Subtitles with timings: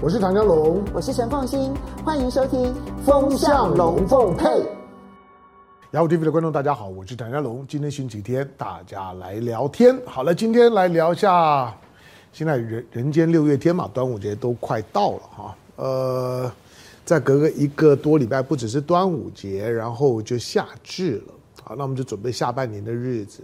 [0.00, 2.72] 我是唐家龙，我是陈凤新，欢迎收听
[3.04, 4.44] 《风向龙凤配》。
[5.90, 7.66] 雅虎 TV 的观众，大家好，我是唐湘龙。
[7.66, 10.00] 今天星期天，大家来聊天。
[10.06, 11.76] 好了，今天来聊一下，
[12.32, 15.56] 现在人人间六月天嘛，端午节都快到了哈。
[15.74, 16.52] 呃，
[17.04, 21.34] 再隔个一个多礼拜，不只是端午节，然后就夏至了。
[21.64, 23.42] 好，那我们就准备下半年的日子。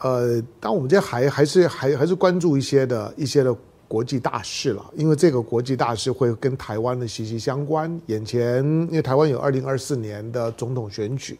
[0.00, 3.56] 呃，但我们今天还还是还还是关注一些的一些的。
[3.86, 8.00] 国际大事了，因为这个国际大事会跟台湾的息息相关。
[8.06, 11.38] 眼前，因为台湾有二零二四年的总统选举，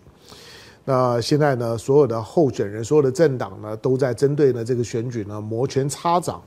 [0.84, 6.42] 那现在呢，所有的候选人、所有的政党呢，都在针对呢这个选举呢摩拳擦掌。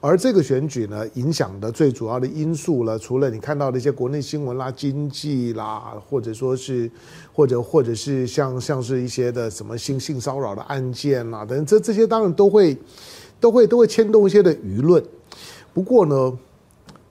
[0.00, 6.88] 而这个选举呢，影响的最主要的因素呢，除了你看到的一些国内新闻啦、经济啦，或者说是，
[7.32, 12.78] 或者或者是像像是一些的什么性性骚扰的案件啦等，这这些当然都会
[13.40, 15.02] 都会都会牵动一些的舆论。
[15.72, 16.38] 不过呢，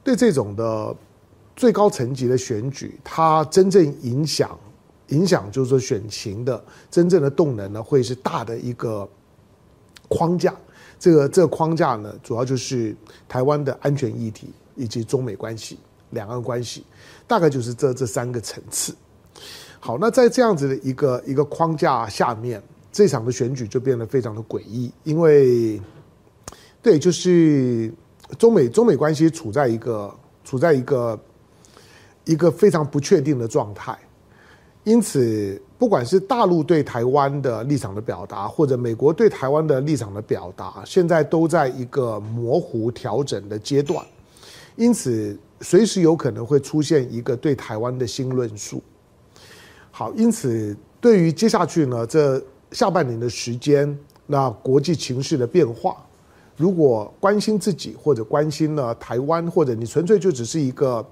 [0.04, 0.96] 对这种的
[1.56, 4.58] 最高层级的选举，它真正影响
[5.08, 9.08] 影响就是说选情的真正的动能呢，会是大的一个
[10.10, 10.54] 框架。
[11.00, 12.96] 这个这个框架呢，主要就是
[13.28, 16.84] 台湾的安全议题以及中美关系、两岸关系，
[17.26, 18.94] 大概就是这这三个层次。
[19.80, 25.82] 好，那在这样子的一个一个框架下面，这场的选举就变得非常的诡异，因为
[26.82, 27.94] 对，就是。
[28.38, 31.20] 中美中美关系处在一个处在一个
[32.26, 33.98] 一个非常不确定的状态，
[34.84, 44.06] 因此，不管是大陆对台湾的立场的表达，或者美国对台湾的立场的表达，现在都在一个模糊调整的阶段，
[44.76, 48.82] 因此，随时有可能会出现一个对台湾的新论述。
[49.92, 52.42] 好，因此，对于接下去呢，这
[52.72, 55.98] 下半年的时间，那国际情势的变化。
[56.58, 61.06] 如果关心自己或者关心了台湾，或者你纯粹就只是一个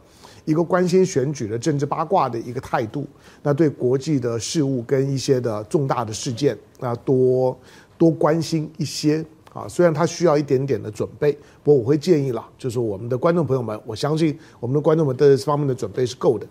[0.44, 3.06] 一个关心选举的政治八卦的一个态度，
[3.44, 7.56] 那对国际的事务跟一些的重大的事件，那多
[7.96, 9.24] 多关心一些
[9.54, 9.68] 啊。
[9.68, 11.32] 虽然它需要一点点的准备，
[11.64, 16.48] 不过我会建议啦，就是我们的观众朋友们，我相信我们的观众们对这方面的准备是够的。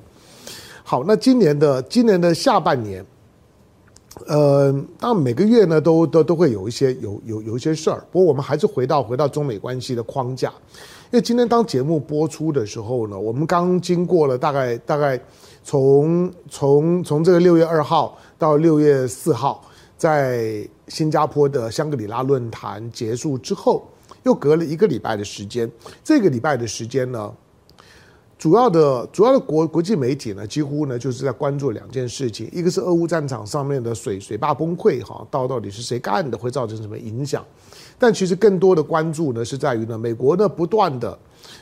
[0.85, 3.05] 好，那今年的今年的下半年。
[4.27, 10.49] 呃，当然每个月呢都都都会有一些有有有一些事儿，不过我们还是回到回到中美关系的框架，
[11.11, 15.21] 因为今天当节目播出的时候呢，我们刚经过了大概大概
[15.65, 19.65] 从从从这个六月二号到六月四号，
[19.97, 23.85] 在新加坡的香格里拉论坛结束之后，
[24.23, 25.69] 又隔了一个礼拜的时间，
[26.05, 27.33] 这个礼拜的时间呢。
[28.37, 37.45] 主要的主要的国国际媒体呢，几乎呢就是在关注两件事情，一个是俄乌战场上面的水水坝崩溃，哈，到到底是谁干的，会造成什么影响？
[37.99, 41.17] 但其实更多的关注呢，是在于呢，美国呢不断的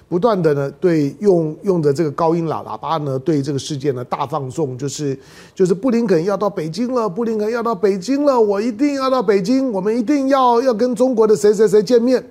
[0.09, 5.17] 不断的呢对用用的这个高音喇喇叭呢，对这个事件呢大放送，就是
[5.55, 12.25] 就是布林肯要到北京了，布林肯要到北京了，我一定要到北京，我们一定要要跟中国的谁谁谁见面。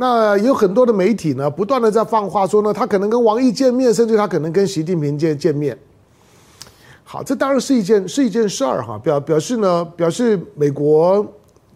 [0.00, 5.78] 那有很多的媒体呢，不断的在放话说呢，他可能跟王毅见面，甚至他可能跟习近平见见面。
[7.04, 11.26] 好，这当然是一件是一件事儿哈，表表示呢，表示美国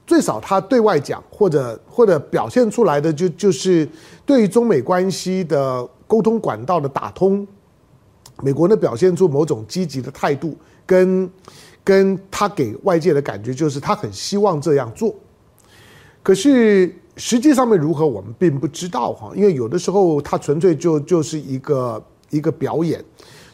[0.07, 3.87] 最少他对外讲或者或者表现出来的就就是
[4.25, 7.47] 对于中美关系的沟通管道的打通，
[8.43, 11.31] 美国呢表现出某种积极的态度，跟
[11.84, 15.15] 跟他给外界的感觉就是他很希望这样做，
[16.23, 16.91] 可是。
[17.17, 23.03] 实际上面如何，我们并不知道哈，因为有的时候它纯粹就就是一个一个表演，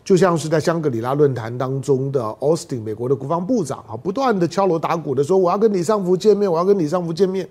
[0.03, 7.49] 就像是在香格里拉论坛当中的 Austin 美国的国防部长啊，不断的敲锣打鼓的说我要跟李尚福见面，我要跟李尚福见面，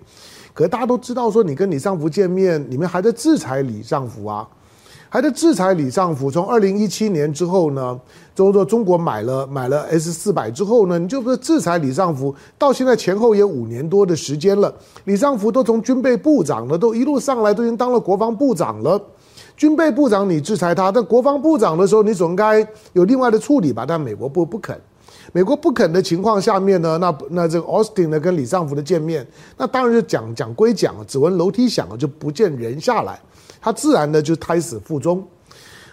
[0.54, 4.48] 可是大家都知道说你跟李尚福见面，你们还在制裁李尚福啊。
[5.10, 6.30] 还在制裁李尚福。
[6.32, 8.00] 从二零一七年之后呢，
[8.34, 14.74] 就是说中国买了买了 S 四百之后呢，你就不是制裁李尚福，到现在前后也五年多的时间了。
[15.06, 19.02] 李尚福都从军备部长了，都一路上来都已经当了国防部长了。
[19.58, 23.86] 军备部长你制裁他，但国防部长的时候你总该有另外的处理吧？
[23.86, 24.80] 但美国不不肯，
[25.34, 29.28] 美国不肯的情况下面呢，那那这个 Austin 呢跟李尚福的见面，
[29.58, 33.20] 那当然就讲讲归讲，只闻楼梯响了，就不见人下来。
[33.62, 35.26] 他自然的就胎死腹中。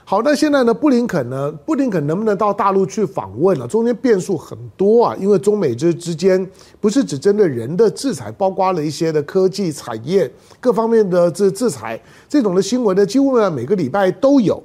[0.09, 0.73] 好，那现在呢？
[0.73, 1.51] 布林肯呢？
[1.51, 3.67] 布林肯能不能到大陆去访问了？
[3.67, 6.49] 中间变数很多啊，因为中美之之间
[6.81, 14.63] 不是只针对人的制裁，包括了一些的科技产业各方面的制制裁，这种的新闻呢，几乎呢每个礼拜都有。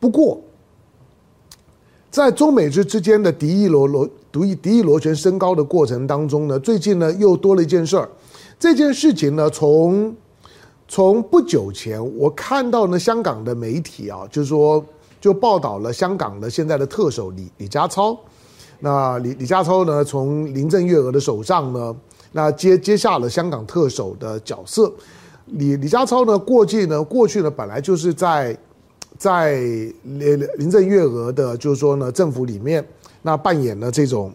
[0.00, 0.40] 不过，
[2.10, 8.08] 在中美之之间的敌意螺螺敌意敌意螺旋升高的过程当中呢，最近呢又多了一件事儿。
[8.58, 10.12] 这件事情呢，从
[10.88, 14.84] 从不久前我看到呢，香港的媒体啊，就是说
[15.20, 18.16] 就报道了香港的现在的特首李李家超。
[18.78, 21.96] 那李李家超呢，从林郑月娥的手上呢，
[22.32, 24.92] 那接接下了香港特首的角色。
[25.46, 28.56] 李李家超呢，过去呢，过去呢，本来就是在
[29.18, 29.54] 在
[30.02, 32.86] 林林郑月娥的，就是说呢，政府里面，
[33.22, 34.32] 那扮演了这种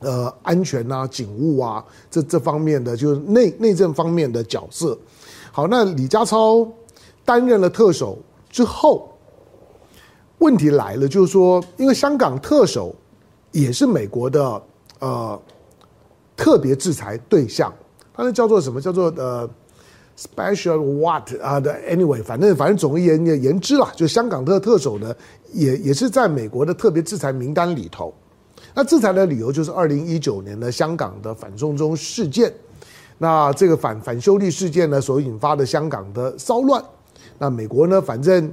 [0.00, 4.98] 呃安全啊、警务啊这这方面的，就是内内政方面的角色。
[5.52, 6.66] 好，那李家超
[7.24, 8.18] 担任了特首
[8.48, 9.12] 之后，
[10.38, 12.94] 问题来了，就是说，因为香港特首。
[13.52, 14.62] 也是美国的
[15.00, 15.42] 呃
[16.36, 17.74] 特别制裁对象，
[18.14, 18.80] 他那叫做什么？
[18.80, 19.50] 叫做呃
[20.16, 25.12] special what 啊的 anyway，反正反正总而言言之啦，就香港特特首呢，
[25.52, 28.14] 也也是在美国的特别制裁名单里头。
[28.72, 32.54] 那制裁的理由就是二零一九年的香港的反送中事件，
[33.22, 36.82] 那这个反反修例事件呢所引发的香港的骚乱，
[37.38, 38.52] 那美国呢，反正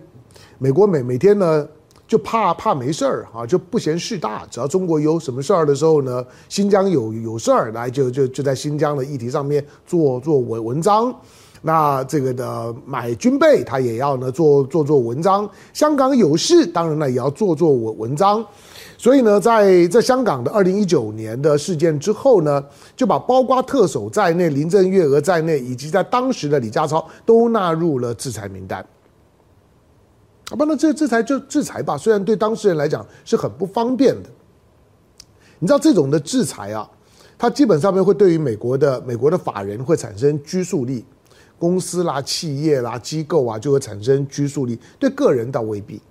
[0.59, 1.67] 美国每每天呢。
[2.07, 4.47] 就怕怕没事儿啊，就不嫌事大。
[4.49, 11.13] 只要中国有什么事儿的时候呢，新疆有有事儿来就就就在新疆的议题上面做做文文章。
[11.61, 15.49] 那这个的买军备，他也要呢做做做文章。
[15.73, 18.41] 香港有事，当然呢也要做做文文章。
[18.97, 22.63] 所以呢，在在香港的二零一九年的事件之后呢，
[22.95, 28.83] 就把包括特首在内、林郑月娥在内，以及在当时的李家超都纳入了制裁名单。
[30.49, 31.95] 好吧，那这制裁就制裁吧。
[31.95, 34.29] 虽然对当事人来讲是很不方便的，
[35.59, 36.89] 你知道这种的制裁啊，
[37.37, 41.05] 它基本上面会对于美国的美国的法人会产生拘束力，
[41.59, 46.01] 公司啦、企业啦、机构啊就会产生拘束力，对个人倒未必。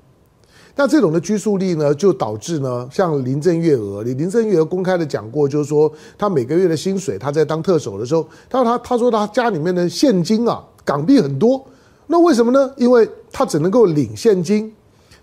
[0.78, 11.64] 那这种的拘束力呢，就导致呢，像林郑月娥，林林郑月娥公开的讲过，就是说他每个月的薪水，他在当特首的时候，他他他说他家里面的现金啊，港币很多。
[12.08, 12.70] 那为什么呢？
[12.76, 14.70] 因为他只能够领现金，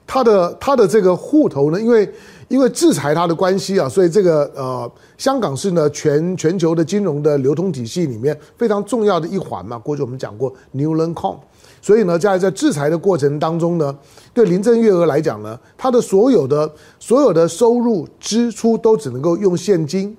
[0.07, 2.11] 他的他的这个户头呢，因为
[2.47, 9.77] 因为制裁他的关系啊，所以这个呃，香港是呢全全球的金融的流通体系里面非常重要的一环嘛。
[9.77, 11.37] 过去我们讲过 Newland Coin，
[11.83, 13.93] 所以呢，在在制裁的过程当中呢，
[14.33, 20.15] 对林郑月娥来讲呢，他的所有的所有的收入支出都只能够用现金。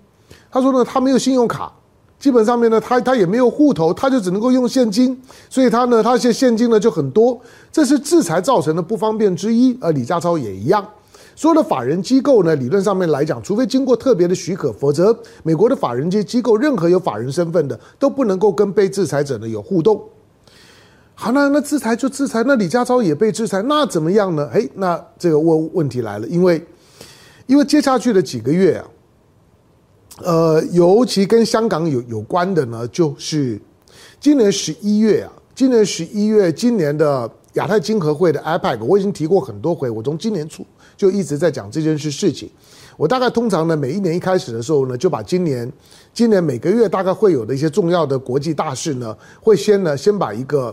[0.51, 1.73] 他说呢，他没有信用卡。
[2.19, 5.19] 基本上面呢，他他也没有户头，他就只能够用现金，
[5.49, 7.41] 所以他呢，他现现金呢就很多，
[7.73, 9.77] 这是制裁造成的不方便之一。
[9.81, 10.87] 而李家超也一样，
[11.35, 19.99] 所有的法人机构呢，理论上面来讲，除非经过特别的许可，否则美国的法人机机构任何有法人身份的都不能够跟被制裁者呢有互动。
[21.15, 24.49] 好，那那制裁就制裁，那李家超也被制裁，那怎么样呢？
[24.53, 26.63] 诶，那这个问问题来了，因为
[27.47, 28.87] 因为接下去的几个月啊。
[30.23, 33.61] 呃，尤其跟香港有有关的呢，就是
[34.21, 40.65] 今年十一月啊，今年十一月，今年的亚太经合会的 APEC，我已经提过很多回，我从今年初
[40.97, 42.49] 就一直在讲这件事事情。
[42.97, 45.69] 我大概通常呢，每一年一开始的时候呢，就把今年
[46.13, 50.73] 今年每个月大概会有的一些重要的国际大事呢，会先呢先把一个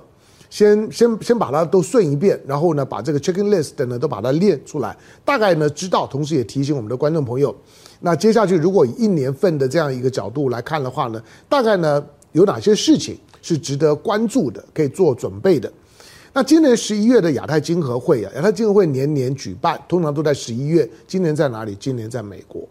[0.51, 4.95] 先先先把它都顺一遍，然后呢把这个 checking list 呢都把它列出来，
[5.25, 7.55] 大概呢知道，同时也提醒我们的观众朋友。
[8.01, 15.71] 那接下去，如果以一年份的这样一个角度来看的话呢，大概呢有哪些事情是值得关注的，可以做准备的？
[16.33, 20.89] 那今年十一月的亚太经合会啊，亚太经合会年年举办，通常都在十一月。
[21.07, 21.75] 今年在哪里？
[21.79, 22.67] 今年在美国。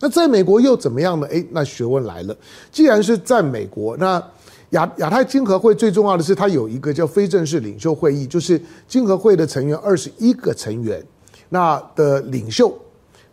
[0.00, 1.26] 那在美国又怎么样呢？
[1.26, 2.36] 诶，那学问来了。
[2.70, 4.22] 既然是在美国，那
[4.70, 11.02] 亚亚太经合会最重要的是，它有一个叫非正式领袖会议，就是经合会的成员二十一个成员，
[11.48, 12.76] 那的领袖。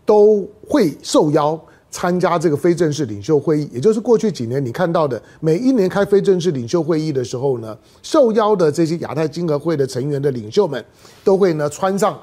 [0.07, 10.85] 都会受邀参加这个非正式领袖会议，也就是过去几年你看到的，每一年开非正式领袖会议的时候呢，受邀的这些亚太经合会的成员的领袖们，
[11.23, 12.15] 都会呢穿上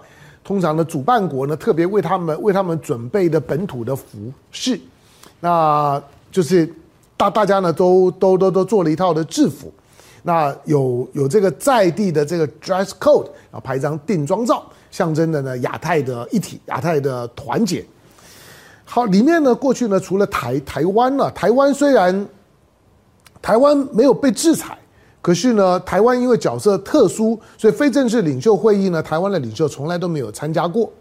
[0.45, 4.78] 通常的主办国呢特别为他们为他们准备的本土的服饰，
[5.40, 6.00] 那
[6.31, 6.73] 就是
[7.22, 9.72] 大大家呢都都都都做了一套的制服，
[10.24, 14.64] 那有有这个在地的这个 dress code，然后拍一张定妆照。
[14.90, 17.84] 象征的呢，亚太的一体，亚太的团结。
[18.84, 22.26] 好，里面呢，过去呢，除了台台湾呢，台湾虽然
[23.40, 24.76] 台湾没有被制裁，
[25.22, 30.92] 可是呢，台湾因为角色特殊，所以非正式领袖会议呢，台湾的领袖从来都没有参加过。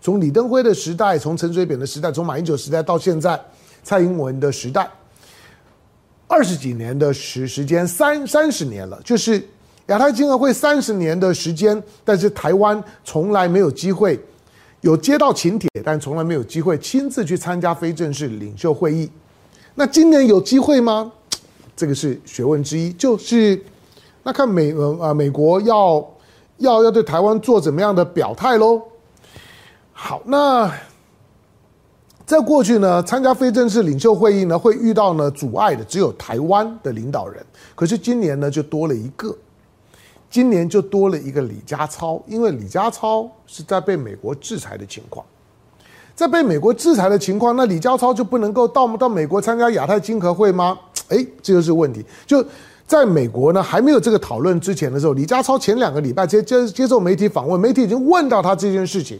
[0.00, 3.40] 从李登辉的时代，从陈水扁的时代，从马英九时代到现在
[3.82, 4.88] 蔡英文的时代，
[6.30, 9.42] 二十几年的时时间，三三十年了，就是。
[9.86, 14.16] 亚太经合会三十年的时间，但是台湾从来没有机会
[14.82, 19.10] 有接到请帖，但从来没有机会亲自去参加非正式领袖会议。
[19.74, 21.10] 那今年有机会吗？
[21.74, 22.92] 这个是学问之一。
[22.92, 23.60] 就是
[24.22, 26.08] 那看美呃啊美国要
[26.58, 28.80] 要要对台湾做怎么样的表态喽？
[29.92, 30.72] 好，那
[32.30, 37.44] 在过去呢，参加非正式领袖会议呢，会遇到呢阻碍的只有台湾的领导人，
[37.74, 39.36] 可是今年呢就多了一个，
[40.30, 45.26] 今年就多了一个李家超，因为李家超是在被美国制裁的情况。
[46.14, 50.78] 在被美国制裁的情况，那李家超就不能够到到美国参加亚太经合会吗？
[51.08, 52.06] 哎，这就是问题。
[52.28, 52.40] 就
[52.90, 59.16] 在美国呢，还没有这个讨论之前的时候，李家超前两个礼拜接接接受媒体访问，媒体已经问到他这件事情，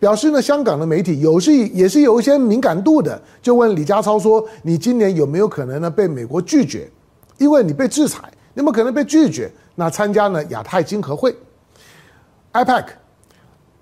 [0.00, 6.90] 表示呢，香港的媒体有是也是有一些敏感度的，就问李家超说：“你今年有没有可能呢被美国拒绝？
[7.38, 9.48] 因为你被制裁，有没有可能被拒绝？
[9.76, 11.32] 那参加呢亚太经合会
[12.52, 12.86] ，IPAC。”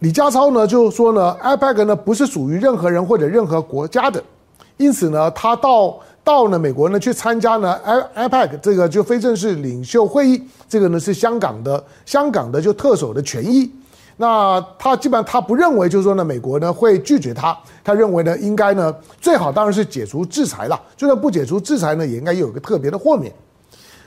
[0.01, 4.23] 李家超呢就说呢，IPAC 呢不是属于任何人或者任何国家的，
[4.77, 7.79] 因此呢，他到到了美国呢去参加呢
[8.15, 13.71] IPAC 这个就非正式领袖会议，这个呢是香港的香港的就特首的权益。
[14.17, 23.33] 那他基本上他不认为就是说呢，美国呢会拒绝他，他认为呢应该呢最好当然是解除制裁了，就算不解除制裁呢，也应该有一个特别的豁免。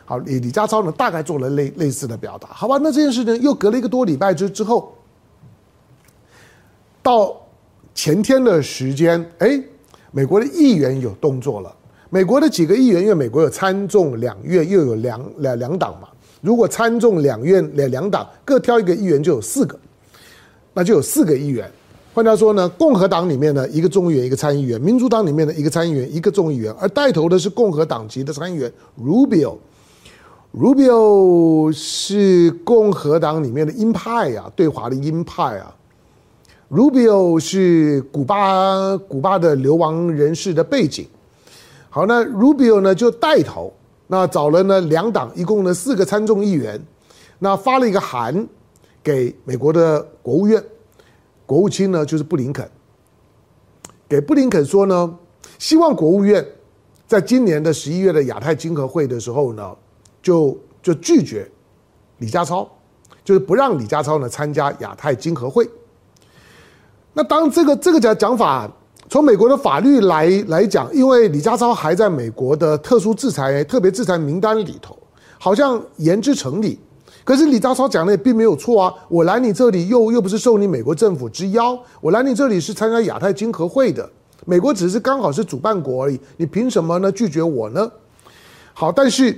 [0.06, 2.78] 好，李李家超呢大概做了类类似的表达，好吧？
[2.82, 4.94] 那这件事呢又隔了一个多礼拜之之后。
[7.02, 7.36] 到
[7.94, 9.62] 前天的时间，哎，
[10.12, 11.76] 美国的议员有动作了。
[12.14, 16.08] 美国的几个议员，因为美国有参众两院，又有两两两党嘛。
[16.42, 19.76] 如果参众两院两两党各挑一个议员，就有四个，
[20.76, 21.68] 那就有四个议员。
[22.14, 26.72] 换句话说呢，共和党里面呢一个众议员，一个参议员；民主党里面的一个参议员，一个众议员。
[26.80, 28.72] 而带头的是共和党籍的参议员
[29.04, 29.56] Rubio。
[30.56, 35.76] Rubio 是共和党里面的鹰派、啊，对华的鹰派啊。
[36.70, 41.08] Rubio 是古巴古巴的流亡人士的背景，
[41.96, 43.72] 好，那 Rubio 呢就带头，
[44.08, 46.84] 那找了呢两党一共呢四个参众议员，
[47.38, 48.48] 那发了一个函
[49.04, 50.64] 给美国的国务院，
[51.46, 52.68] 国务卿呢就是布林肯，
[54.10, 55.16] 给布林肯说呢，
[55.60, 56.44] 希望国务院
[57.06, 59.76] 在今年的十一月的亚太经合会的时候呢，
[60.20, 61.48] 就就拒绝
[62.18, 62.68] 李家超，
[63.24, 65.70] 就是不让李家超呢参加亚太经合会。
[67.14, 68.68] 那当这个这个讲讲法，
[69.10, 74.98] 从美国的法律来来讲，因为李家超还在美国的特殊制裁、特别制裁名单里头，
[75.38, 76.80] 好像言之成理。
[77.24, 84.10] 可是李家超讲的也并没有错啊，我来你这里又又不是受你美国政府之邀，我来你这里是参加亚太经合会的，
[84.46, 87.92] 美国只是刚好是主办国而已，你凭什么呢拒绝我呢？
[88.74, 89.38] 好，但是。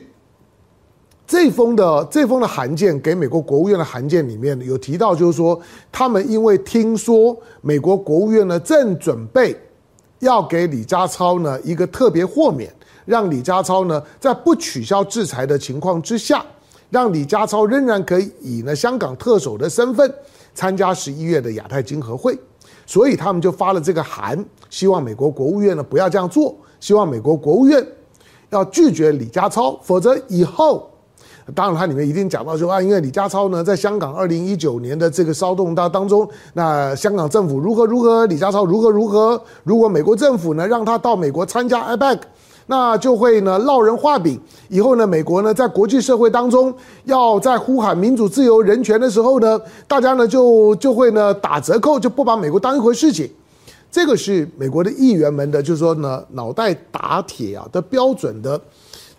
[1.28, 5.60] 这封的这封的函件给美国国务院的函件里面有提到，就是说
[5.92, 9.60] 他们因为听说美国国务院呢正准备
[10.20, 12.72] 要给李家超呢一个特别豁免，
[13.06, 16.46] 让李家超呢在不取消制裁的情况之下，
[16.92, 20.14] 让李家超仍然可以以呢香港特首的身份
[20.54, 22.38] 参加十一月的亚太经合会，
[22.86, 27.84] 所以他们就发了这个函，希望美国国务院呢不要这样做，希望美国国务院
[28.52, 30.88] 要拒绝李家超，否则以后。
[31.54, 42.20] 当然，它里面一定讲到说啊，因为李家超呢，在香港二零一九年的这个骚动当当中，那香港政府如何如何，李家超如何如何，如果美国政府呢让他到美国参加 IPAC，
[42.66, 44.42] 那就会呢落人话柄。
[44.70, 46.74] 以后呢，美国呢在国际社会当中
[47.04, 53.30] 要在呼喊民主、自由、人权的时候呢，大家呢就就会呢打折扣，就不把美国当一回事情。
[53.92, 58.60] 这个是美国的议员们的，就是说呢脑袋打铁啊的标准的。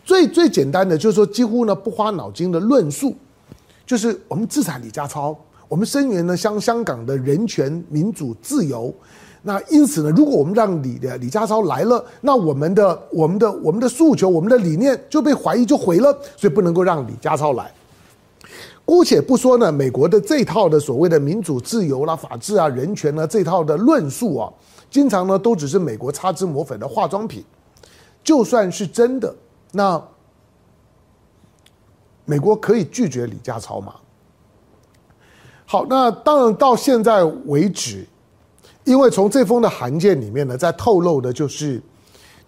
[0.07, 3.13] 最最简单的就是说，几乎呢不花脑筋的论述，
[3.85, 5.37] 就是我们制裁李家超，
[5.67, 8.95] 我们声援呢香香港的人权、民主、自由。
[9.43, 17.69] 那因此呢，如果我们让李的李家超来了，那我们的我们的我们的诉求、我们的理念就被怀疑就毁了，所以不能够让李家超来。
[18.85, 24.53] 姑且不说呢，美国的这套的所谓的民主、自由啦、法治啊、人权呢这套的论述啊，
[24.89, 27.45] 经常呢都只是美国擦脂抹粉的化妆品。
[28.23, 29.35] 就算是真的。
[29.77, 30.03] 那
[32.25, 33.95] 美国可以拒绝李家超吗？
[35.67, 38.07] 好，那当然到现在为止，
[38.85, 41.79] 因为从这封的函件里面呢，在透露的就是，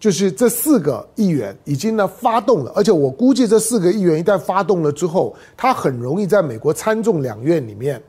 [0.01, 8.03] 就是这四个议员已经呢发动了，而且我估计这四个议员一旦发动了之后，他很容易在美国参众两院里面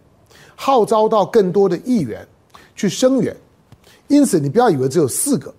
[0.56, 2.26] 号召到更多的议员
[2.74, 3.36] 去声援，
[4.08, 5.54] 因此你不要以为只有四个，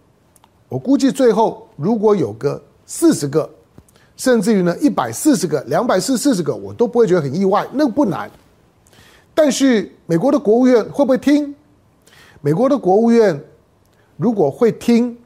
[0.70, 2.60] 我估计最后如果有个。
[2.92, 3.48] 四十个，
[4.16, 8.28] 甚至于呢一百四十个、两百四四十个，我都不会觉得很意外，那不难。
[9.32, 11.54] 但是美国的国务院会不会听？
[12.40, 13.40] 美国的国务院
[14.16, 15.16] 如果会听，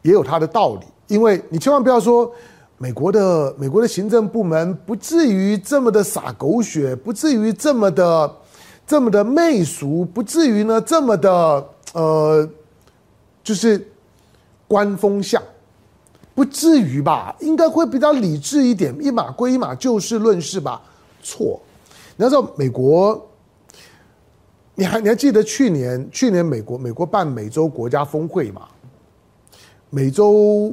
[0.00, 2.32] 也有它的道理，因为你千万不要说
[2.78, 8.34] 美国的美国的行政部门不至于这么的洒狗血，不至于这么的
[8.86, 12.48] 这么的媚俗，不至于呢这么的呃，
[13.44, 13.86] 就是
[14.66, 15.42] 观风向，
[16.36, 17.34] 不至于吧？
[17.40, 20.80] 应该会比较理智一点，一码归一码，就事论事吧。
[21.20, 21.60] 错，
[22.16, 23.20] 你要知道美国，
[24.76, 28.68] 你还你还记得去年去年美国美国办美洲国家峰会嘛？
[29.90, 30.72] 美洲。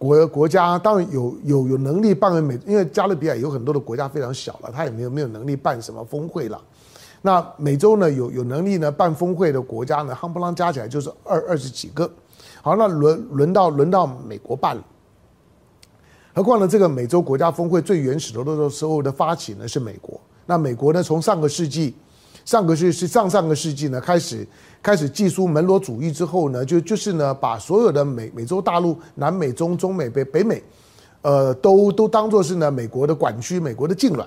[0.00, 6.62] 国国家当然有有有能力办美，因为加勒比海有很多的国家非常小了，他也没有没有能力办什么峰会了。
[7.20, 12.08] 那美洲呢有有能力呢办峰会的国家呢，夯不啷加起来就是二二十几个。
[12.62, 14.84] 好，那轮轮到轮到美国办了。
[16.34, 20.20] 何况呢，这个美洲国家峰会最原始的的时候的发起呢是美国。
[20.46, 21.94] 那美国呢从上个世纪。
[22.44, 24.48] 上个世是上上个世纪呢，开始
[24.82, 30.62] 开始寄出门罗主义之后呢，就就是呢，把所有的美美洲大陆、南美、中中美、北北美，
[31.20, 34.24] 呃，都都当作是呢美国的管区、美国的禁臠。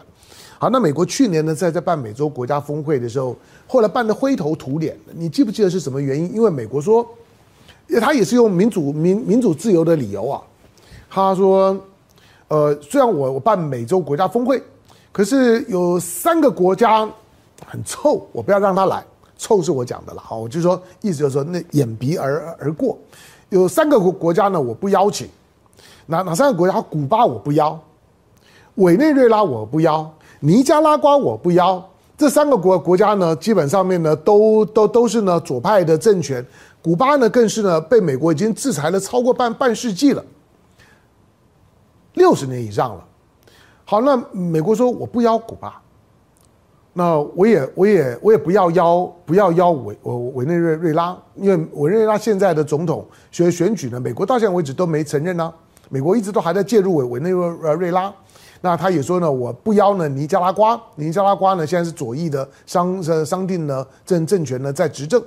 [0.60, 3.36] 好，那美国去年呢，在在办美洲国家峰会的时候，
[3.66, 5.14] 后来办的灰头土脸的。
[5.16, 6.32] 你记不记得是什么原因？
[6.32, 7.04] 因为美国说，
[8.00, 10.42] 他也是用民主民民主自由的理由啊。
[11.10, 11.78] 他说，
[12.48, 14.62] 呃，虽然我我办美洲国家峰会，
[15.12, 17.10] 可是有三个国家。
[17.64, 19.04] 很臭，我不要让他来。
[19.38, 22.98] 臭是我讲的了，好，我就说意思就是说，那掩鼻而而过。
[23.50, 25.30] 有三个国国家呢，我不邀请。
[26.08, 26.82] 哪哪三个国家？
[26.82, 27.80] 古巴我不邀，
[28.76, 31.88] 委内瑞拉我不邀，尼加拉瓜我不邀。
[32.22, 36.46] 这三个国国家呢，基本上面呢，都都都是呢左派的政权。
[36.80, 40.24] 古巴呢，更是呢被美国已经制裁了超过半半世纪了，
[42.14, 43.04] 六十年以上了。
[43.86, 45.82] 好，那美国说我不邀古巴。
[46.94, 55.52] 那我也我也我也不要邀不要邀委委委内瑞瑞拉，因为委内瑞拉现在的总统选选举呢，美国到现在为止都没承认呢、
[55.90, 58.14] 美国一直都还在介入委委内瑞瑞拉。
[58.62, 65.22] 那他也说呢，我不邀呢尼加拉瓜，尼加拉瓜呢现在是左翼的商呃商定呢政政权呢在执政。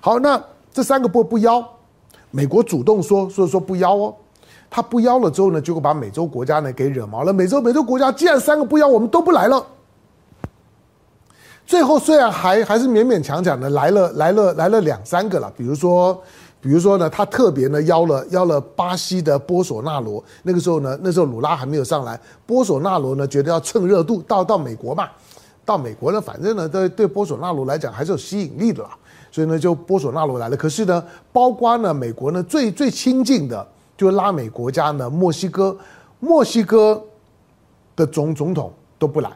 [0.00, 1.64] 好，那这三个不不邀，
[2.30, 4.14] 美国主动说说说不邀哦，
[4.68, 7.32] 他不邀了之后呢，就会把美洲国家呢给惹毛了。
[7.32, 9.64] 美洲美洲国家既然三个不邀，我们都不来了。
[11.64, 16.20] 最后虽然还还是勉勉强强的来了来了来了两三个了，比如说，
[16.66, 25.08] 比如说呢，他特别呢邀了邀了巴西的波索纳罗，那个时候呢，那时候鲁拉还没有上来，波索纳罗呢觉得要蹭热度，到到美国嘛，
[25.64, 28.90] 到美国呢，反正呢对对波索纳罗来讲还是有吸引力的啦，
[29.30, 30.56] 所以呢就波索纳罗来了。
[30.56, 31.00] 可是呢，
[31.32, 33.64] 包括呢美国呢最最亲近的
[33.96, 35.78] 就拉美国家呢墨西哥，
[36.18, 37.00] 墨西哥
[37.94, 39.30] 的总总统都不来。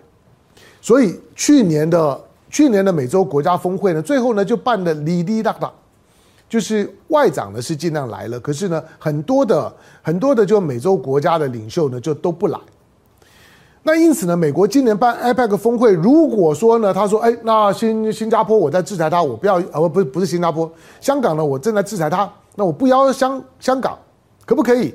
[0.81, 5.73] 所以去年的去年的美洲国家峰会呢，最后呢就办的哩哩啦啦，
[6.51, 12.59] 就是外长呢是尽量来了，可是呢很多的很多的就美洲国家的领袖呢就都不来。
[13.85, 23.97] 那因此呢，美国今年办 APEC 峰会，如果说呢他说，哎，那新新加坡我在制裁他，我不要，呃不不是新加坡，香港呢我正在制裁他，那我不邀香香港，
[24.45, 24.93] 可不可以？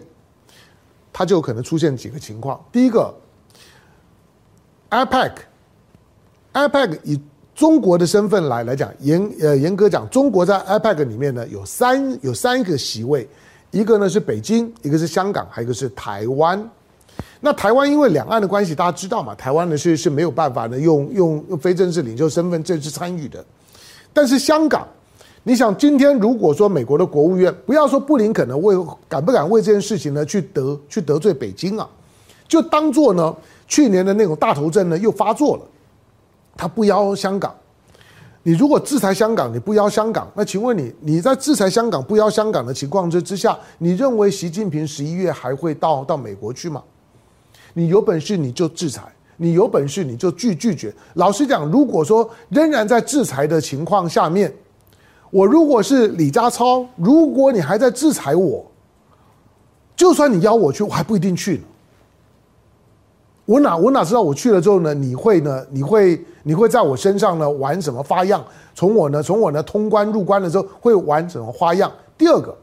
[1.11, 3.11] 他就可能出现几个情况，第一个
[4.89, 5.31] ，APEC。
[6.53, 7.19] APEC 以
[7.55, 13.25] 中国的身份来来讲，严呃严格讲，中国在 APEC 里面呢有三有三个席位，
[13.71, 16.69] 一个呢是北京，一个是香港，还有一个是台湾。
[17.39, 23.43] 那台湾因为两岸的关系，大家知道嘛，台湾呢是是没有办法呢用用用非正式领袖身份正式参与的。
[24.11, 24.85] 但是香港，
[25.43, 28.75] 你想今天如果说美国的国务院不要说布林肯呢为
[29.07, 31.87] 敢不敢为这件事情呢去得去得罪北京啊，
[32.49, 33.33] 就当做呢
[33.65, 35.63] 去年的那种大头症呢又发作了。
[36.55, 37.53] 他不邀香港，
[38.43, 46.81] 你如果制裁香港，你不邀香港，那请问你，你在制裁香港不邀香港的情况之之下，你认为习近平十一月还会到到美国去吗？
[47.73, 49.03] 你有本事你就制裁，
[49.35, 50.93] 你有本事你就拒拒绝。
[51.15, 54.53] 老实讲，如果说仍然在制裁的情况下面，
[55.31, 58.65] 我如果是李家超，如果你还在制裁我，
[59.97, 61.63] 就算你邀我去，我还不一定去呢。
[63.45, 64.93] 我哪我哪知道我去了之后呢？
[64.93, 65.65] 你会呢？
[65.69, 68.43] 你会你会在我身上呢玩什么花样？
[68.73, 71.91] 从我呢从我呢通关入关的时候会玩什么花样？
[72.17, 72.55] 第二个，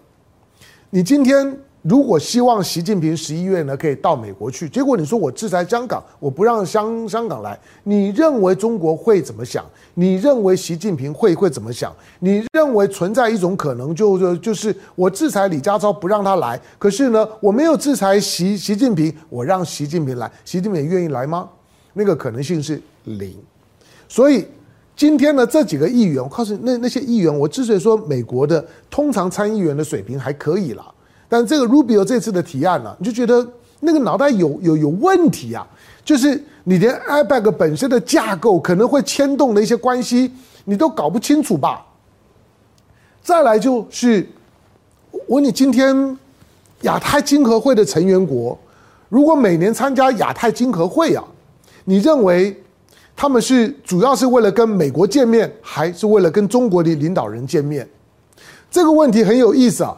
[0.90, 1.58] 你今天。
[1.82, 9.64] 如果希望习近平十一月呢可以到美国去，结果你说我制裁香港，我不让香香港来，你认为中国会怎么想？
[9.94, 11.92] 你认为习近平会会怎么想？
[12.20, 21.48] 你认为存在一种可能就，就就是我制裁李家超不让他来，可是呢我没有制裁习习近平，我让习近平来，习近平愿意来吗？
[21.94, 23.36] 那个可能性是零。
[24.08, 24.46] 所以
[24.94, 30.94] 今天呢这几个议员，我告诉你，那那些议员，我之所以说美国的通常参议员的水平还可以了。
[31.32, 33.48] 但这个 Rubio 这次的提案呢、啊，你就觉得
[33.80, 35.66] 那个脑袋有有有问题啊！
[36.04, 40.30] 就是你连 IPEC 本身的架构可能会牵动的一些关系，
[40.66, 41.86] 你都搞不清楚吧？
[43.22, 44.28] 再来就是，
[45.10, 46.18] 我问你，今天
[46.82, 48.58] 亚太经合会的成员国，
[49.08, 51.24] 如果每年参加亚太经合会啊，
[51.86, 52.54] 你认为
[53.16, 57.88] 他们是主要是为了跟美国见面，还是为了跟中国的领导人见面？
[58.70, 59.96] 这个问题很有意思啊！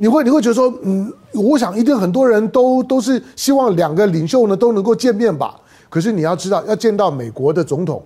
[0.00, 5.54] 你会你会觉得说，嗯，我想一定很多人都都是希望两个领袖呢都能够见面吧。
[5.90, 8.02] 可是你要知道，要见到美国的总统，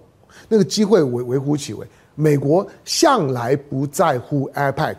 [0.49, 1.87] 那个机会微微乎其微。
[2.15, 4.97] 美国向来不在乎 APEC。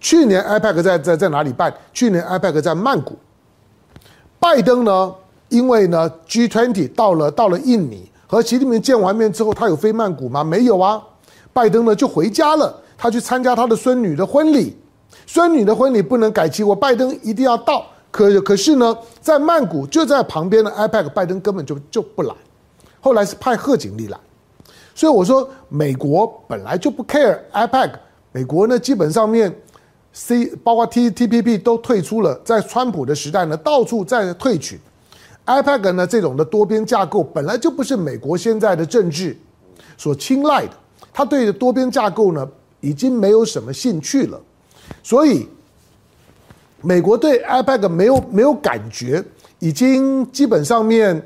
[0.00, 1.74] 去年 APEC 在在在哪里办？
[1.92, 3.16] 去年 APEC 在曼谷。
[4.38, 5.12] 拜登呢，
[5.48, 10.44] 因为呢 G20 到了到了印尼，和习近平见完面之后，他有飞曼谷吗？
[10.44, 11.02] 没有啊。
[11.52, 14.76] 拜登呢就回家了，他去参加他的孙女的婚礼。
[15.30, 17.84] 孙女的婚礼不能改期，我拜登一定要到。
[18.10, 22.34] 可可是呢，在曼谷就在旁边的 APEC，拜登根本就就不来。
[22.98, 24.18] 后来是派贺锦丽来。
[24.94, 27.90] 所以我说，美国本来就不 care APEC。
[28.32, 29.54] 美国呢，基本上面
[30.14, 32.34] C 包括 T T P P 都退出了。
[32.42, 34.78] 在川普的时代呢，到处在退群。
[35.44, 39.36] APEC 呢，这种的多边架构本来就不是美国现在的政治
[39.98, 40.72] 所青睐的。
[41.12, 42.48] 他对多边架构呢，
[42.80, 44.40] 已经没有什么兴趣了。
[45.08, 45.48] 所以，
[46.82, 49.24] 美国对 APEC 没有没有感觉，
[49.58, 51.18] 已经基本上面，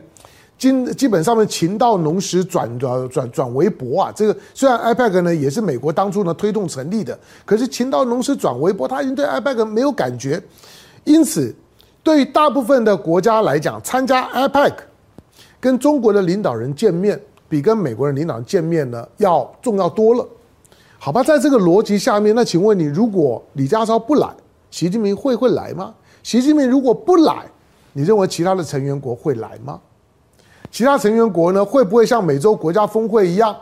[0.56, 4.12] 基基本上面情到浓时转转转转为薄啊。
[4.14, 10.40] 这个虽然 APEC 呢也是美国当初呢推动成立的，可是情到浓时转为薄，他已经对 APEC 没有感觉。
[11.02, 11.52] 因此，
[12.04, 14.74] 对于大部分的国家来讲，参加 APEC
[15.58, 20.24] 跟中国的领导人见面，比跟美国人领导人见面呢要重要多了。
[21.04, 24.28] 好吧，在这个逻辑下面，那请问你，如果李家超不来，
[24.70, 25.92] 习近平会会来吗？
[26.22, 27.44] 习近平如果不来，
[27.92, 29.80] 你认为其他的成员国会来吗？
[30.70, 33.52] 其他成员国呢，会不会像美洲国家峰会一样，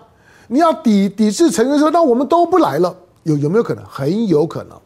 [0.49, 3.83] 你要抵抵制成员说，那我们都不来了，有有没有可能？
[3.87, 4.79] 很有可能。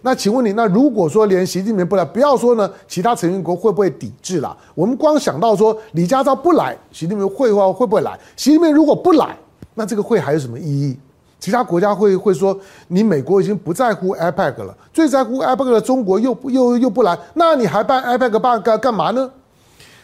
[0.00, 4.56] 那请问你，那如果说连习近平不来，不要说呢，其他成员国会不会抵制了？
[4.74, 8.18] 我们光想到说李家超不来，习近平会会会不会来？
[8.34, 9.36] 习近平如果不来，
[9.74, 10.96] 那这个会还有什么意义？
[11.42, 19.28] 其他国家会会说，你美国已经不在乎 APEC 了，最在乎 APEC 的中国又又又不来，那你还办 APEC 办干干嘛呢？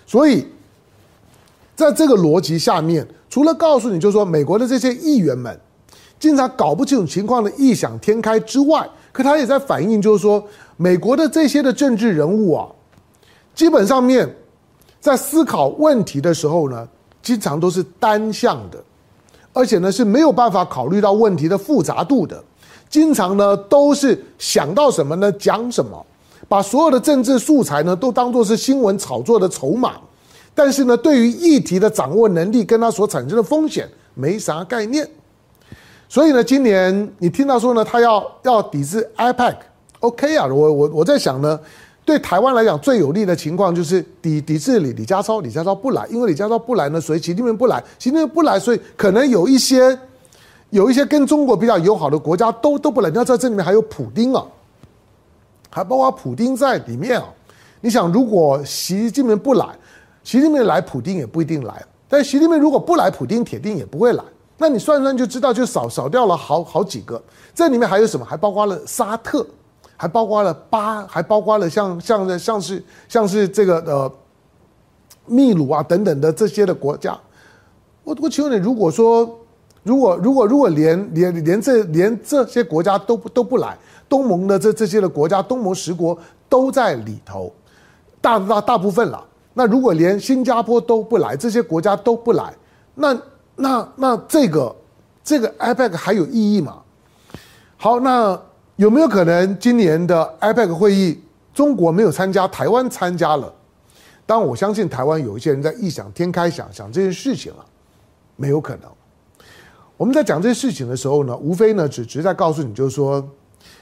[0.05, 0.45] 所以，
[1.77, 5.57] 在这个逻辑下面，除了告诉你就是说美国的这些议员们
[6.19, 10.45] 经常搞不清楚情况的异想天开之外，可他也在反映就是说，
[10.77, 12.67] 美国的这些的政治人物啊，
[13.55, 14.29] 基本上面
[15.01, 16.89] 在思考问题的时候呢，
[17.23, 18.83] 经常都是单向的。
[19.59, 22.41] 而且呢是没有办法考虑到问题的复杂度的，
[22.89, 26.07] 经常呢都是想到什么呢讲什么，
[26.47, 29.95] 把所有的政治素材呢都当作是新闻炒作的筹码，
[30.55, 35.05] 但是呢对于议题的掌握能力跟他所产生的风险没啥概念，
[36.09, 41.59] 所以呢今年你听到说呢他要要抵制 APEC，OK 啊，我我我在想呢。
[42.09, 49.99] 对台湾来讲，最有利的情况就是抵抵制李李家超，李家超不来，因为李家超不来呢，所以习近平不来，习近平不来，所以可能有一些
[50.71, 53.11] 有一些跟中国比较友好的国家都都不来。
[53.11, 54.43] 你要知道，这里面还有普丁啊，
[55.69, 57.29] 还包括普丁在里面啊。
[57.83, 59.67] 你想，如果习近平不来，
[60.25, 61.85] 习近平来，普丁也不一定来。
[62.09, 64.25] 但习近平如果不来，普丁铁定也不会来。
[64.57, 67.23] 那你算算就知道，就少少掉了好好几个。
[67.55, 68.25] 这里面还有什么？
[68.25, 69.47] 还包括了沙特。
[70.01, 74.13] 还包括了巴，还包括了像像的像是像是这个呃，
[75.27, 77.19] 秘鲁啊等等的这些的国家，
[78.05, 79.29] 我我请问你，如果说
[79.83, 83.77] 如果如果如果连连连这连这些国家都都不来，
[84.09, 86.17] 东盟的这这些的国家，东盟十国
[86.49, 87.53] 都在里头，
[88.21, 89.25] 大大大部分了。
[89.53, 92.55] 那如果连新加坡都不来，这些国家都不来，
[92.95, 93.21] 那
[93.57, 94.77] 那那这个
[95.25, 96.77] 这个 APEC 还有意义吗？
[97.77, 98.41] 好，那。
[98.79, 101.21] 有没有可能今年的 APEC 会议，
[101.53, 103.53] 中国没有参加，台湾参加了？
[104.25, 107.67] 当，我相信台湾有一些人在异想天开想想这件事情了，
[108.37, 108.89] 没有可能。
[109.97, 113.29] 我们在讲这些事情的时候呢，无非呢只只是在告诉你，就是说，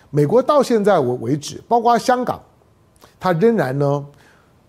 [0.08, 2.40] 美国到现在为为止，包括香港，
[3.20, 4.06] 它仍然呢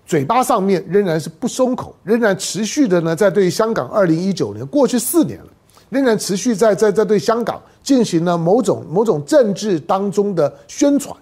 [0.05, 5.47] 嘴巴上面仍然是不松口，仍然持续的呢在对香港二零一九年过去四年了。
[5.89, 11.15] 仍然持续在在在对香港进行了某种某种政治当中的宣传。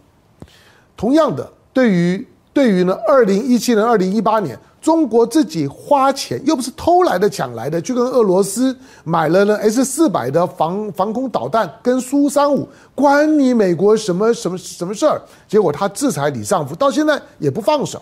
[0.98, 15.22] 同样的，对于对于呢，二零一七年、二零一八年，中国自己花钱又不是偷来的、抢来的，去跟俄罗斯买了呢 S 四百的防防空导弹跟苏三五，关你美国什么什么什么事儿？
[15.48, 18.02] 结果他制裁李尚福，到现在也不放手。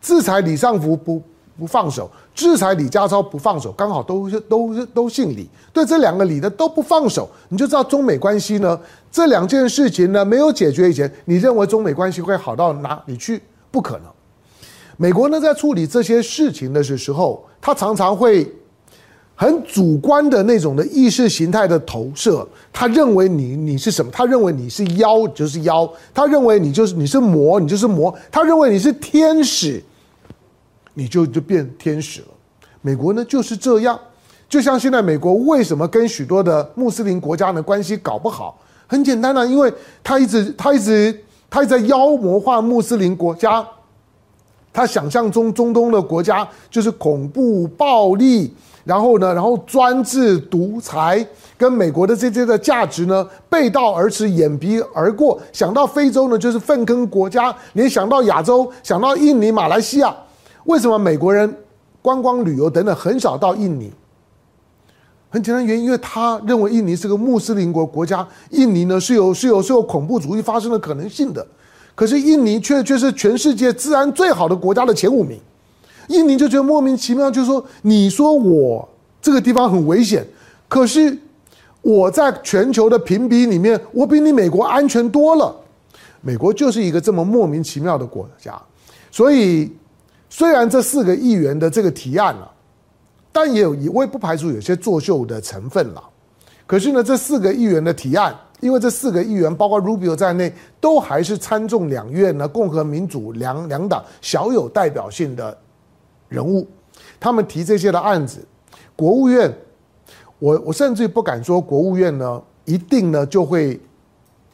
[0.00, 1.20] 制裁李尚福不
[1.58, 8.78] 不放手，制裁李家超不放手，刚好都是都是都姓李，对这两个李的都不放手，你就知道中美关系呢，
[9.10, 13.40] 这两件事情呢没有解决以前，你认为中美关系会好到哪里去？
[13.70, 14.06] 不可能。
[14.96, 18.52] 美国呢在处理这些事情的时候，他常常会。
[19.36, 24.08] 很主观的那种的意识形态的投射，他认为你你是什么？
[24.12, 29.82] 他认为你是妖就是妖，他认为你就是你是魔你就是魔，他认为你是天使，
[30.94, 32.28] 你就就变天使了。
[32.80, 33.98] 美国呢就是这样，
[34.48, 38.58] 就像现在美国为什么跟许多的穆斯林国家的关系搞不好？
[38.86, 43.66] 很简单啊，因为他一直他一直他一直在妖魔化穆斯林国家，
[44.72, 48.54] 他想象中中东的国家就是恐怖暴力。
[48.84, 51.26] 然后呢，然后专制独裁
[51.56, 55.40] 跟美国的这些的价值呢背道而驰，掩鼻而过。
[55.54, 60.14] 想到非洲呢，就是粪坑国家；连想到亚洲，想到印尼、马来西亚，
[60.64, 61.54] 为什么美国人
[62.02, 63.92] 观光旅游等等很少到印尼？
[65.30, 71.44] 很简单原因，因为他认为印尼是个穆斯林国国家，印尼呢是有是有是有恐怖主义发生的可能性的。
[71.94, 75.38] 可是印尼却却是全世界治安最好的国家的前五名。
[76.08, 78.88] 印尼就觉得莫名其妙，就是说，你说我
[79.20, 80.26] 这个地方很危险，
[80.68, 81.16] 可是
[81.82, 85.54] 我在全球的评比里面，我比你美国安全多了。
[86.20, 88.60] 美国就是一个这么莫名其妙的国家，
[89.10, 89.70] 所以
[90.36, 92.50] 虽然这四个议员的这个提案了，
[93.30, 96.02] 但也有我也不排除有些作秀的成分了。
[96.66, 105.56] 可是呢，这四个议员的提案，因为这四个议员包括 Rubio 在内，都还是参众两院呢共和民主两两党小有代表性的。
[106.28, 106.66] 人物，
[107.20, 108.44] 他们提这些的案子，
[108.96, 109.54] 国务院，
[110.40, 113.80] 我我甚至不敢说国务院呢一定呢就会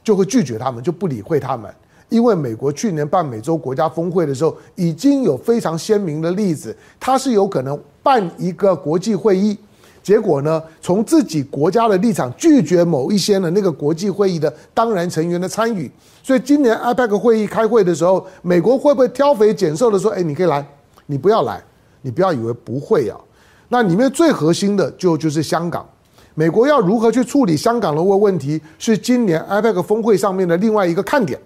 [0.05, 1.75] 就会拒绝他们，就不理会他们，
[2.11, 9.57] 因为美国去年办美洲国家峰会的时候，已经有非常鲜明的例子，它是有可能办一个国际会议，
[10.03, 15.91] 结果呢从自己国家的立场拒绝某一些的那个国际会议的当然成员的参与，
[16.23, 20.67] 所以今年 IPEC 会议开会的时候，美国会不会挑肥拣瘦的说，哎，你可以来，
[21.07, 21.63] 你不要来。
[22.03, 23.21] 你不要以为不会啊，
[23.69, 25.87] 那里面最核心的就就是香港，
[26.35, 31.39] 美国要如何去处理香港的问题，是今年 IPEC 峰会上面的另外一个看点。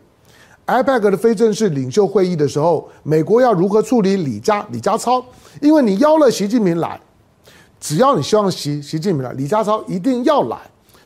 [0.67, 5.25] IPEC 的非正式领袖会议的时候，美国要如何处理李家李家超？
[5.61, 7.01] 因为你邀了习近平来，
[7.81, 10.59] 只要你希望习习近平来，李家超一定要来。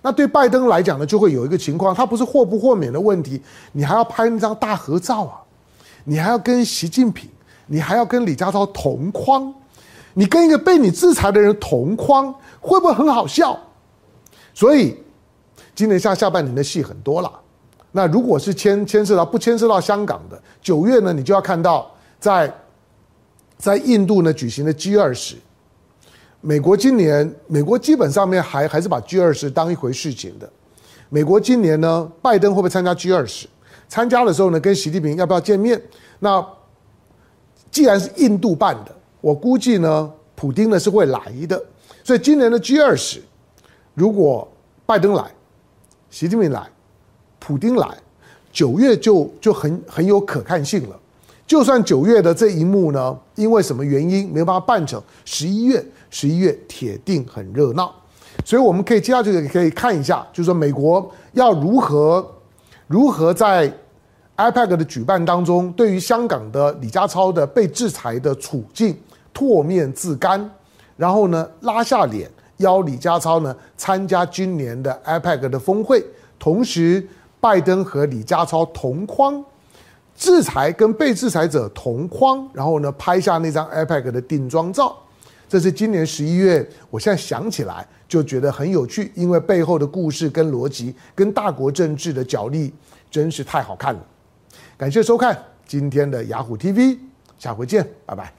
[0.03, 3.42] 那对拜登来讲呢，就会有一个情况，他不是豁不豁免的问题，
[3.73, 5.42] 你还要拍那张大合照啊，
[6.05, 7.29] 你还要跟习近平。
[7.71, 9.53] 你还要跟李家超同框，
[10.14, 13.61] 你跟一个被你制裁的人同框，会不会很好笑？
[14.55, 14.97] 所以
[15.75, 17.31] 今年下下半年的戏很多了。
[17.99, 22.49] 那如果是牵牵涉到不牵涉到香港的九月呢，你就要看到在
[23.57, 25.35] 在印度呢举行的 G 二十。
[26.41, 30.49] 美国今年美国基本上面还还是把 G 二十当一回事情的。
[31.09, 33.49] 美国今年呢，拜登会不会参加 G 二十？
[33.89, 35.83] 参加的时候呢，跟习近平要不要见面？
[36.21, 36.47] 那
[37.73, 41.61] 既然是印度办的，我估计呢，普丁呢是会来的。
[42.05, 43.21] 所以今年的 G 二十，
[43.95, 44.47] 如果
[44.87, 45.25] 拜登来，
[46.11, 46.65] 习近平来，
[47.49, 47.89] 普丁来，
[48.53, 50.97] 九月就就很很有可看性了。
[51.47, 57.91] 就算九月的这一幕呢，因为什么原因没办法办成，十一月十一月铁定很热闹。
[58.45, 62.35] 所以我们可以接下去可以看一下，就是说美国要如何
[62.87, 63.73] 如何在。
[64.37, 68.97] IPAC 的举办当中，对于香港的李家超的被制裁的处境
[69.35, 70.49] 唾面自干，
[70.97, 76.05] 然后呢拉下脸邀李家超呢参加今年的 IPAC 的峰会，
[76.39, 77.05] 同时
[77.40, 79.44] 拜登和李家超同框，
[80.16, 84.96] 制裁跟被制裁者同框，然后呢拍下那张 IPEC 的定妆照，
[85.48, 92.72] 这是今年十一月，我现在想起来就觉得很有趣，因为背后的故事跟逻辑跟大国政治的角力
[93.11, 94.01] 真是太好看了。
[94.77, 96.98] 感谢收看今天的雅虎 TV，
[97.38, 98.38] 下回见，拜拜。